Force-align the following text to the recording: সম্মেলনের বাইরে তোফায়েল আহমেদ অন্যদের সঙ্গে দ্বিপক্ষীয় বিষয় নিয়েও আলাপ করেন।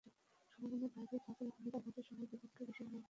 সম্মেলনের 0.53 0.91
বাইরে 0.95 1.17
তোফায়েল 1.17 1.49
আহমেদ 1.51 1.73
অন্যদের 1.77 2.05
সঙ্গে 2.07 2.25
দ্বিপক্ষীয় 2.29 2.65
বিষয় 2.69 2.85
নিয়েও 2.85 2.89
আলাপ 2.89 2.97
করেন। 2.97 2.99